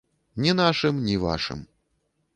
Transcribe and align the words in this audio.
Ні 0.45 0.55
нашым, 0.61 1.03
ні 1.09 1.15
вашым. 1.27 1.59